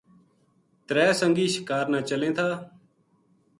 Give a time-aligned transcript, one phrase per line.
[0.87, 2.49] ترے سنگی شِکار نا چلیں تھا